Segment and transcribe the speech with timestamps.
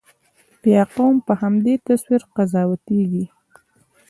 [0.61, 3.25] بیا قوم په همدې تصویر قضاوتېږي.